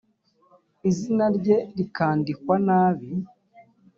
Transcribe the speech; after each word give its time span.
izina 0.89 1.25
rye 1.37 1.57
rikandikwa 1.77 2.55
nabi 2.65 3.09